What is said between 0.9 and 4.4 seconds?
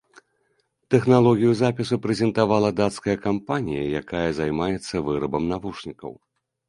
Тэхналогію запісу прэзентавала дацкая кампанія, якая